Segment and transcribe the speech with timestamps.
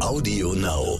[0.00, 0.98] Audio Now.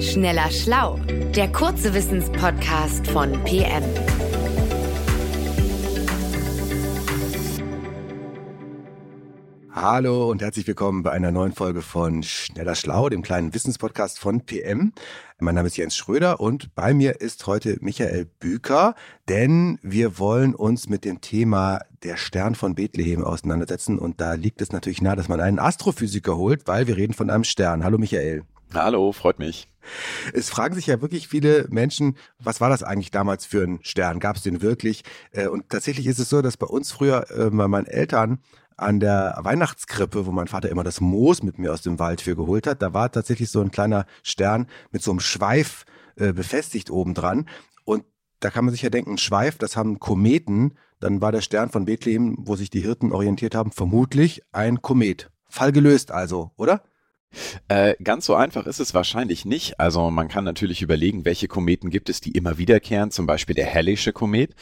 [0.00, 0.98] Schneller Schlau,
[1.36, 3.84] der kurze Wissenspodcast von PM.
[9.72, 14.40] Hallo und herzlich willkommen bei einer neuen Folge von Schneller Schlau, dem kleinen Wissenspodcast von
[14.40, 14.92] PM.
[15.38, 18.94] Mein Name ist Jens Schröder und bei mir ist heute Michael Büker,
[19.28, 24.62] denn wir wollen uns mit dem Thema der Stern von Bethlehem auseinandersetzen und da liegt
[24.62, 27.84] es natürlich nahe, dass man einen Astrophysiker holt, weil wir reden von einem Stern.
[27.84, 28.44] Hallo Michael.
[28.72, 29.68] Hallo, freut mich.
[30.32, 34.20] Es fragen sich ja wirklich viele Menschen, was war das eigentlich damals für ein Stern?
[34.20, 35.02] Gab es den wirklich?
[35.32, 38.38] Äh, und tatsächlich ist es so, dass bei uns früher äh, bei meinen Eltern
[38.76, 42.36] an der Weihnachtskrippe, wo mein Vater immer das Moos mit mir aus dem Wald für
[42.36, 45.84] geholt hat, da war tatsächlich so ein kleiner Stern mit so einem Schweif
[46.16, 47.46] äh, befestigt obendran.
[48.40, 50.74] Da kann man sich ja denken, Schweif, das haben Kometen.
[50.98, 55.30] Dann war der Stern von Bethlehem, wo sich die Hirten orientiert haben, vermutlich ein Komet.
[55.48, 56.82] Fall gelöst also, oder?
[57.68, 59.78] Äh, ganz so einfach ist es wahrscheinlich nicht.
[59.78, 63.66] Also man kann natürlich überlegen, welche Kometen gibt es, die immer wiederkehren, zum Beispiel der
[63.66, 64.54] Hellische Komet.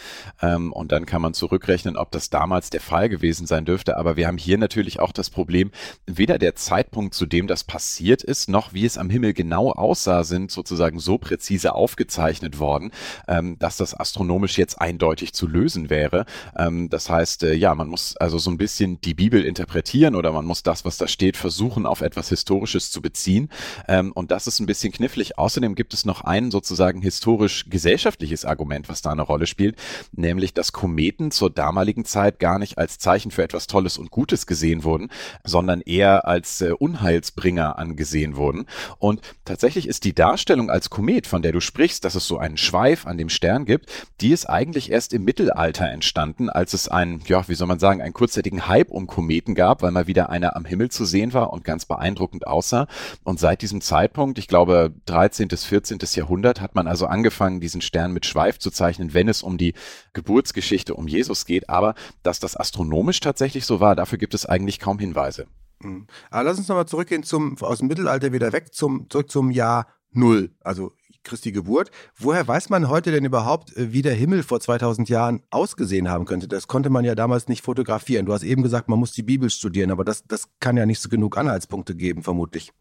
[0.43, 3.97] Ähm, und dann kann man zurückrechnen, ob das damals der Fall gewesen sein dürfte.
[3.97, 5.71] Aber wir haben hier natürlich auch das Problem,
[6.07, 10.25] weder der Zeitpunkt, zu dem das passiert ist, noch wie es am Himmel genau aussah,
[10.25, 12.91] sind sozusagen so präzise aufgezeichnet worden,
[13.27, 16.27] ähm, dass das astronomisch jetzt eindeutig zu lösen wäre.
[16.57, 20.33] Ähm, das heißt, äh, ja, man muss also so ein bisschen die Bibel interpretieren oder
[20.33, 23.49] man muss das, was da steht, versuchen, auf etwas historisch Historisches zu beziehen.
[23.87, 25.39] Ähm, und das ist ein bisschen knifflig.
[25.39, 29.77] Außerdem gibt es noch ein sozusagen historisch-gesellschaftliches Argument, was da eine Rolle spielt,
[30.13, 34.47] nämlich, dass Kometen zur damaligen Zeit gar nicht als Zeichen für etwas Tolles und Gutes
[34.47, 35.11] gesehen wurden,
[35.45, 38.67] sondern eher als äh, Unheilsbringer angesehen wurden.
[38.99, 42.57] Und tatsächlich ist die Darstellung als Komet, von der du sprichst, dass es so einen
[42.57, 47.21] Schweif an dem Stern gibt, die ist eigentlich erst im Mittelalter entstanden, als es einen,
[47.27, 50.57] ja, wie soll man sagen, einen kurzzeitigen Hype um Kometen gab, weil mal wieder einer
[50.57, 52.87] am Himmel zu sehen war und ganz beeindruckend aussah.
[53.25, 55.49] Und seit diesem Zeitpunkt, ich glaube 13.
[55.49, 55.99] bis 14.
[56.15, 59.75] Jahrhundert, hat man also angefangen, diesen Stern mit Schweif zu zeichnen, wenn es um die
[60.13, 61.69] Geburtsgeschichte um Jesus geht.
[61.69, 65.47] Aber dass das astronomisch tatsächlich so war, dafür gibt es eigentlich kaum Hinweise.
[65.81, 66.07] Mhm.
[66.31, 69.87] Aber lass uns nochmal zurückgehen zum, aus dem Mittelalter wieder weg zum, zurück zum Jahr
[70.11, 70.93] Null, also
[71.25, 71.91] Christi Geburt.
[72.17, 76.25] Woher weiß man heute denn überhaupt, äh, wie der Himmel vor 2000 Jahren ausgesehen haben
[76.25, 76.49] könnte?
[76.49, 78.27] Das konnte man ja damals nicht fotografieren.
[78.27, 81.01] Du hast eben gesagt, man muss die Bibel studieren, aber das, das kann ja nicht
[81.01, 82.73] so genug Anhaltspunkte geben, vermutlich.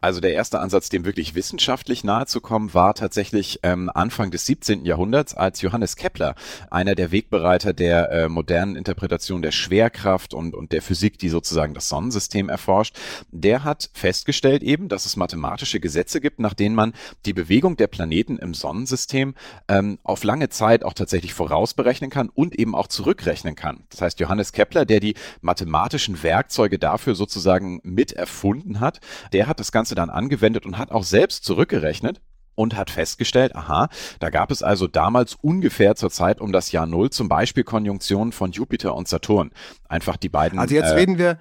[0.00, 4.46] Also der erste Ansatz, dem wirklich wissenschaftlich nahe zu kommen, war tatsächlich ähm, Anfang des
[4.46, 4.84] 17.
[4.84, 6.34] Jahrhunderts, als Johannes Kepler,
[6.70, 11.74] einer der Wegbereiter der äh, modernen Interpretation der Schwerkraft und, und der Physik, die sozusagen
[11.74, 12.96] das Sonnensystem erforscht,
[13.30, 16.92] der hat festgestellt eben, dass es mathematische Gesetze gibt, nach denen man
[17.26, 19.34] die Bewegung der Planeten im Sonnensystem
[19.68, 23.84] ähm, auf lange Zeit auch tatsächlich vorausberechnen kann und eben auch zurückrechnen kann.
[23.90, 29.00] Das heißt, Johannes Kepler, der die mathematischen Werkzeuge dafür sozusagen mit erfunden hat,
[29.32, 32.20] der hat das Ganze dann angewendet und hat auch selbst zurückgerechnet
[32.54, 33.88] und hat festgestellt, aha,
[34.20, 38.32] da gab es also damals ungefähr zur Zeit um das Jahr Null zum Beispiel Konjunktionen
[38.32, 39.50] von Jupiter und Saturn.
[39.88, 40.58] Einfach die beiden.
[40.58, 41.38] Also jetzt äh, reden wir,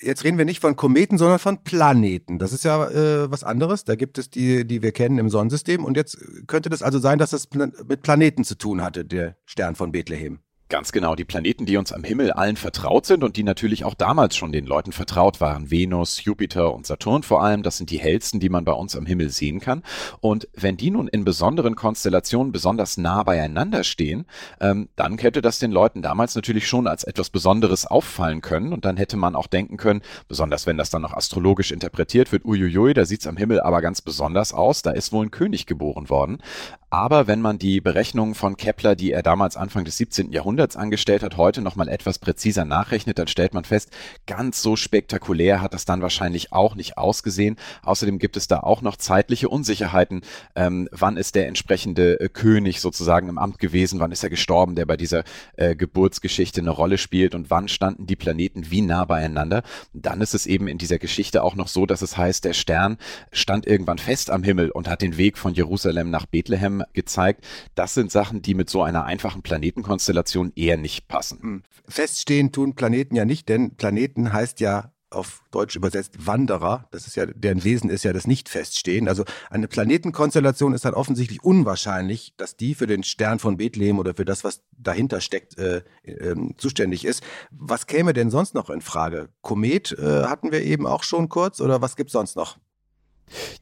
[0.00, 2.38] jetzt reden wir nicht von Kometen, sondern von Planeten.
[2.38, 3.84] Das ist ja äh, was anderes.
[3.84, 5.84] Da gibt es die, die wir kennen im Sonnensystem.
[5.84, 9.76] Und jetzt könnte das also sein, dass das mit Planeten zu tun hatte, der Stern
[9.76, 10.40] von Bethlehem.
[10.70, 13.94] Ganz genau, die Planeten, die uns am Himmel allen vertraut sind und die natürlich auch
[13.94, 15.70] damals schon den Leuten vertraut waren.
[15.70, 19.06] Venus, Jupiter und Saturn vor allem, das sind die hellsten, die man bei uns am
[19.06, 19.82] Himmel sehen kann.
[20.20, 24.26] Und wenn die nun in besonderen Konstellationen besonders nah beieinander stehen,
[24.60, 28.74] ähm, dann hätte das den Leuten damals natürlich schon als etwas Besonderes auffallen können.
[28.74, 32.44] Und dann hätte man auch denken können, besonders wenn das dann noch astrologisch interpretiert wird,
[32.44, 36.10] uiuiui, da sieht's am Himmel aber ganz besonders aus, da ist wohl ein König geboren
[36.10, 36.42] worden.
[36.90, 40.32] Aber wenn man die Berechnungen von Kepler, die er damals Anfang des 17.
[40.32, 43.90] Jahrhunderts angestellt hat, heute nochmal etwas präziser nachrechnet, dann stellt man fest,
[44.26, 47.56] ganz so spektakulär hat das dann wahrscheinlich auch nicht ausgesehen.
[47.82, 50.22] Außerdem gibt es da auch noch zeitliche Unsicherheiten.
[50.54, 54.00] Ähm, wann ist der entsprechende äh, König sozusagen im Amt gewesen?
[54.00, 55.24] Wann ist er gestorben, der bei dieser
[55.56, 57.34] äh, Geburtsgeschichte eine Rolle spielt?
[57.34, 59.62] Und wann standen die Planeten wie nah beieinander?
[59.92, 62.98] Dann ist es eben in dieser Geschichte auch noch so, dass es heißt, der Stern
[63.32, 67.44] stand irgendwann fest am Himmel und hat den Weg von Jerusalem nach Bethlehem gezeigt.
[67.74, 71.40] Das sind Sachen, die mit so einer einfachen Planetenkonstellation eher nicht passen.
[71.40, 71.62] Hm.
[71.86, 76.86] Feststehen tun Planeten ja nicht, denn Planeten heißt ja auf Deutsch übersetzt Wanderer.
[76.90, 79.08] Das ist ja, deren Wesen ist ja das Nicht-Feststehen.
[79.08, 84.14] Also eine Planetenkonstellation ist dann offensichtlich unwahrscheinlich, dass die für den Stern von Bethlehem oder
[84.14, 87.22] für das, was dahinter steckt, äh, äh, zuständig ist.
[87.50, 89.30] Was käme denn sonst noch in Frage?
[89.40, 92.58] Komet äh, hatten wir eben auch schon kurz oder was gibt's sonst noch?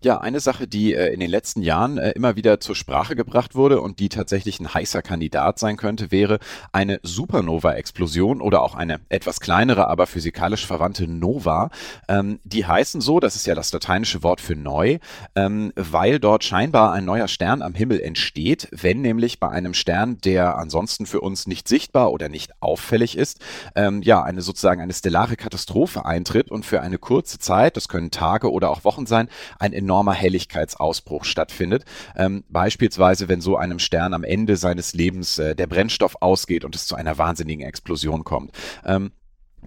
[0.02, 3.54] Ja, eine Sache, die äh, in den letzten Jahren äh, immer wieder zur Sprache gebracht
[3.54, 6.38] wurde und die tatsächlich ein heißer Kandidat sein könnte, wäre
[6.72, 11.70] eine Supernova-Explosion oder auch eine etwas kleinere, aber physikalisch verwandte Nova.
[12.08, 14.98] Ähm, die heißen so, das ist ja das lateinische Wort für neu,
[15.34, 20.18] ähm, weil dort scheinbar ein neuer Stern am Himmel entsteht, wenn nämlich bei einem Stern,
[20.18, 23.40] der ansonsten für uns nicht sichtbar oder nicht auffällig ist,
[23.74, 28.10] ähm, ja, eine sozusagen eine stellare Katastrophe eintritt und für eine kurze Zeit, das können
[28.10, 29.28] Tage oder auch Wochen sein,
[29.58, 31.84] ein enormer Helligkeitsausbruch stattfindet.
[32.16, 36.74] Ähm, beispielsweise, wenn so einem Stern am Ende seines Lebens äh, der Brennstoff ausgeht und
[36.74, 38.52] es zu einer wahnsinnigen Explosion kommt.
[38.84, 39.12] Ähm,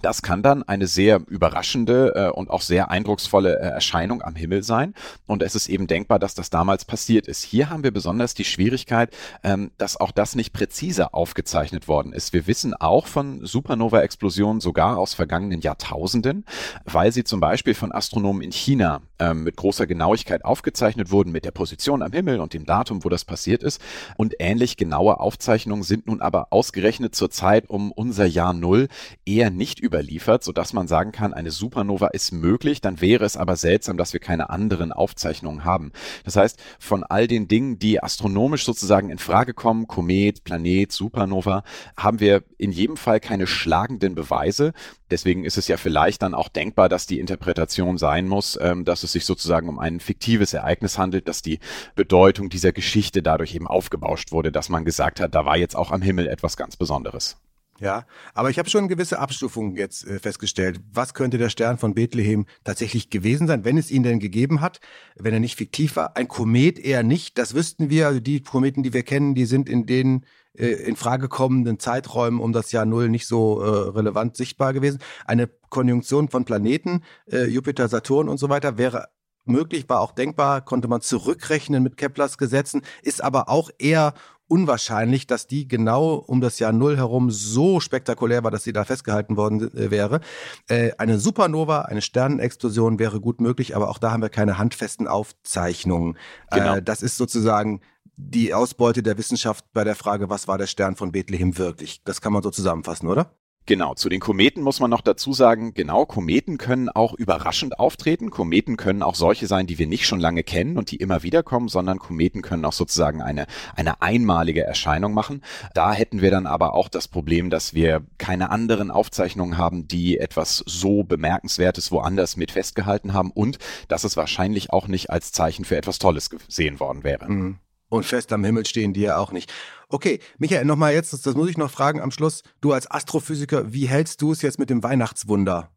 [0.01, 4.63] das kann dann eine sehr überraschende äh, und auch sehr eindrucksvolle äh, Erscheinung am Himmel
[4.63, 4.93] sein.
[5.25, 7.43] Und es ist eben denkbar, dass das damals passiert ist.
[7.43, 9.13] Hier haben wir besonders die Schwierigkeit,
[9.43, 12.33] ähm, dass auch das nicht präzise aufgezeichnet worden ist.
[12.33, 16.45] Wir wissen auch von Supernova-Explosionen sogar aus vergangenen Jahrtausenden,
[16.85, 21.45] weil sie zum Beispiel von Astronomen in China ähm, mit großer Genauigkeit aufgezeichnet wurden mit
[21.45, 23.81] der Position am Himmel und dem Datum, wo das passiert ist.
[24.17, 28.87] Und ähnlich genaue Aufzeichnungen sind nun aber ausgerechnet zur Zeit um unser Jahr Null
[29.25, 33.55] eher nicht überliefert, sodass man sagen kann, eine Supernova ist möglich, dann wäre es aber
[33.55, 35.91] seltsam, dass wir keine anderen Aufzeichnungen haben.
[36.23, 41.63] Das heißt, von all den Dingen, die astronomisch sozusagen in Frage kommen, Komet, Planet, Supernova,
[41.97, 44.73] haben wir in jedem Fall keine schlagenden Beweise.
[45.11, 49.03] Deswegen ist es ja vielleicht dann auch denkbar, dass die Interpretation sein muss, ähm, dass
[49.03, 51.59] es sich sozusagen um ein fiktives Ereignis handelt, dass die
[51.95, 55.91] Bedeutung dieser Geschichte dadurch eben aufgebauscht wurde, dass man gesagt hat, da war jetzt auch
[55.91, 57.37] am Himmel etwas ganz Besonderes.
[57.79, 60.81] Ja, aber ich habe schon gewisse Abstufungen jetzt äh, festgestellt.
[60.91, 64.81] Was könnte der Stern von Bethlehem tatsächlich gewesen sein, wenn es ihn denn gegeben hat,
[65.15, 66.17] wenn er nicht fiktiv war?
[66.17, 68.07] Ein Komet eher nicht, das wüssten wir.
[68.07, 70.25] Also die Kometen, die wir kennen, die sind in den
[70.67, 74.99] in Frage kommenden Zeiträumen um das Jahr Null nicht so äh, relevant sichtbar gewesen.
[75.25, 79.07] Eine Konjunktion von Planeten, äh, Jupiter, Saturn und so weiter wäre
[79.45, 84.13] möglich, war auch denkbar, konnte man zurückrechnen mit Keplers Gesetzen, ist aber auch eher
[84.49, 88.83] unwahrscheinlich, dass die genau um das Jahr Null herum so spektakulär war, dass sie da
[88.83, 90.21] festgehalten worden äh, wäre.
[90.67, 95.07] Äh, eine Supernova, eine Sternenexplosion wäre gut möglich, aber auch da haben wir keine handfesten
[95.07, 96.17] Aufzeichnungen.
[96.51, 96.75] Genau.
[96.75, 97.81] Äh, das ist sozusagen
[98.21, 102.03] die Ausbeute der Wissenschaft bei der Frage, was war der Stern von Bethlehem wirklich?
[102.03, 103.33] Das kann man so zusammenfassen, oder?
[103.65, 108.31] Genau, zu den Kometen muss man noch dazu sagen, genau, Kometen können auch überraschend auftreten.
[108.31, 111.43] Kometen können auch solche sein, die wir nicht schon lange kennen und die immer wieder
[111.43, 113.45] kommen, sondern Kometen können auch sozusagen eine,
[113.75, 115.43] eine einmalige Erscheinung machen.
[115.75, 120.17] Da hätten wir dann aber auch das Problem, dass wir keine anderen Aufzeichnungen haben, die
[120.17, 125.63] etwas so bemerkenswertes woanders mit festgehalten haben und dass es wahrscheinlich auch nicht als Zeichen
[125.63, 127.29] für etwas Tolles gesehen worden wäre.
[127.29, 127.59] Mhm.
[127.89, 129.51] Und fest am Himmel stehen die ja auch nicht.
[129.89, 132.43] Okay, Michael, nochmal jetzt, das, muss ich noch fragen am Schluss.
[132.61, 135.71] Du als Astrophysiker, wie hältst du es jetzt mit dem Weihnachtswunder,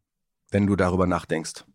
[0.51, 1.65] wenn du darüber nachdenkst?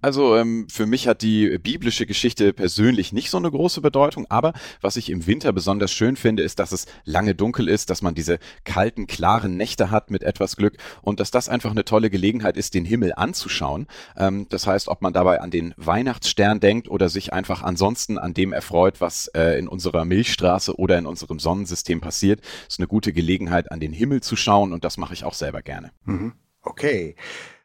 [0.00, 4.52] Also ähm, für mich hat die biblische Geschichte persönlich nicht so eine große Bedeutung, aber
[4.80, 8.14] was ich im Winter besonders schön finde, ist, dass es lange dunkel ist, dass man
[8.14, 12.56] diese kalten, klaren Nächte hat mit etwas Glück und dass das einfach eine tolle Gelegenheit
[12.56, 13.86] ist, den Himmel anzuschauen.
[14.16, 18.34] Ähm, das heißt, ob man dabei an den Weihnachtsstern denkt oder sich einfach ansonsten an
[18.34, 23.12] dem erfreut, was äh, in unserer Milchstraße oder in unserem Sonnensystem passiert, ist eine gute
[23.12, 25.90] Gelegenheit, an den Himmel zu schauen und das mache ich auch selber gerne.
[26.04, 26.32] Mhm.
[26.62, 27.16] Okay.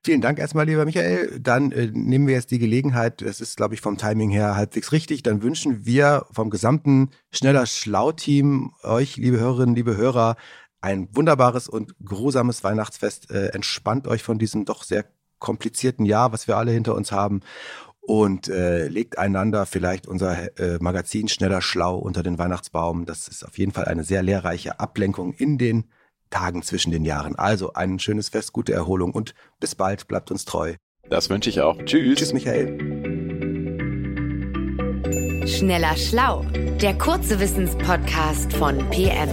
[0.05, 1.39] Vielen Dank erstmal, lieber Michael.
[1.39, 4.91] Dann äh, nehmen wir jetzt die Gelegenheit, das ist, glaube ich, vom Timing her halbwegs
[4.91, 5.23] richtig.
[5.23, 10.35] Dann wünschen wir vom gesamten Schneller Schlau-Team euch, liebe Hörerinnen, liebe Hörer,
[10.79, 13.31] ein wunderbares und grusames Weihnachtsfest.
[13.31, 15.05] Äh, entspannt euch von diesem doch sehr
[15.39, 17.39] komplizierten Jahr, was wir alle hinter uns haben.
[18.01, 23.07] Und äh, legt einander vielleicht unser äh, Magazin Schneller Schlau unter den Weihnachtsbaum.
[23.07, 25.85] Das ist auf jeden Fall eine sehr lehrreiche Ablenkung in den
[26.29, 27.35] Tagen zwischen den Jahren.
[27.35, 30.75] Also ein schönes Fest, gute Erholung und bis bald, bleibt uns treu.
[31.09, 31.77] Das wünsche ich auch.
[31.85, 32.17] Tschüss.
[32.17, 32.77] Tschüss, Michael.
[35.47, 36.43] Schneller Schlau,
[36.81, 39.29] der kurze Wissenspodcast von PM.